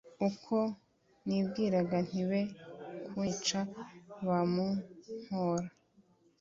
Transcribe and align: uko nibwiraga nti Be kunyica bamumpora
uko 0.29 0.55
nibwiraga 1.25 1.97
nti 2.07 2.21
Be 2.27 2.41
kunyica 3.09 3.59
bamumpora 4.27 5.67